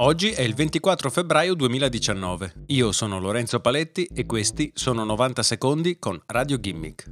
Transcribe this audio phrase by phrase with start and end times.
[0.00, 2.66] Oggi è il 24 febbraio 2019.
[2.66, 7.10] Io sono Lorenzo Paletti e questi sono 90 secondi con Radio Gimmick.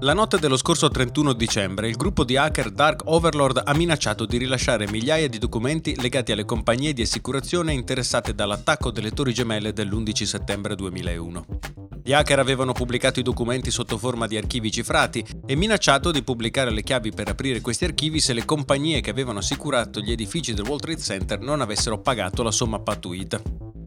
[0.00, 4.36] La notte dello scorso 31 dicembre il gruppo di hacker Dark Overlord ha minacciato di
[4.36, 10.22] rilasciare migliaia di documenti legati alle compagnie di assicurazione interessate dall'attacco delle Torri Gemelle dell'11
[10.24, 11.85] settembre 2001.
[12.06, 16.70] Gli hacker avevano pubblicato i documenti sotto forma di archivi cifrati e minacciato di pubblicare
[16.70, 20.66] le chiavi per aprire questi archivi se le compagnie che avevano assicurato gli edifici del
[20.66, 23.42] World Trade Center non avessero pagato la somma pattuita.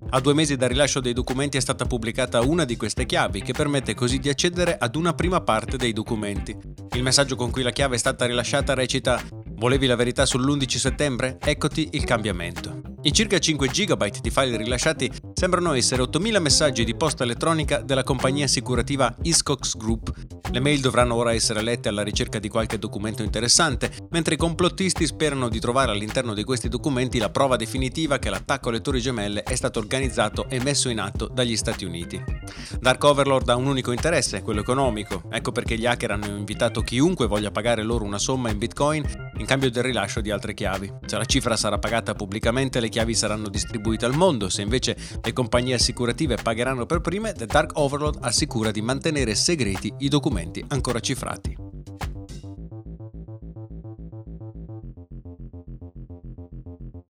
[0.10, 3.54] A due mesi dal rilascio dei documenti è stata pubblicata una di queste chiavi che
[3.54, 6.54] permette così di accedere ad una prima parte dei documenti.
[6.96, 9.24] Il messaggio con cui la chiave è stata rilasciata recita
[9.60, 11.38] Volevi la verità sull'11 settembre?
[11.42, 12.82] Eccoti il cambiamento.
[13.02, 18.04] I circa 5 GB di file rilasciati sembrano essere 8.000 messaggi di posta elettronica della
[18.04, 20.12] compagnia assicurativa Iscox Group.
[20.52, 25.06] Le mail dovranno ora essere lette alla ricerca di qualche documento interessante, mentre i complottisti
[25.06, 29.44] sperano di trovare all'interno di questi documenti la prova definitiva che l'attacco alle Torri Gemelle
[29.44, 32.22] è stato organizzato e messo in atto dagli Stati Uniti.
[32.78, 35.24] Dark Overlord ha un unico interesse, quello economico.
[35.30, 39.46] Ecco perché gli hacker hanno invitato chiunque voglia pagare loro una somma in Bitcoin in
[39.46, 40.92] cambio del rilascio di altre chiavi.
[41.06, 45.34] Se la cifra sarà pagata pubblicamente, le chiavi saranno distribuite al mondo, se invece le
[45.34, 51.00] compagnie assicurative pagheranno per prime, The Dark Overlord assicura di mantenere segreti i documenti ancora
[51.00, 51.69] cifrati.